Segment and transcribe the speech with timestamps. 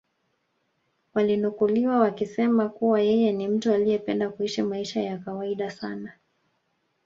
[1.13, 6.13] walinukuliwa wakisema kuwa yeye ni mtu aliyependa kuishi maisha ya kawaida sana